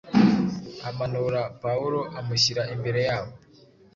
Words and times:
amanura 0.89 1.41
Pawulo, 1.61 2.01
amushyira 2.19 2.61
imbere 2.73 2.99
yabo.” 3.07 3.31